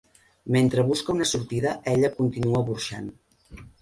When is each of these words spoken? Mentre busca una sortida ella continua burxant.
Mentre 0.55 0.85
busca 0.87 1.13
una 1.15 1.27
sortida 1.33 1.73
ella 1.93 2.13
continua 2.17 2.67
burxant. 2.71 3.11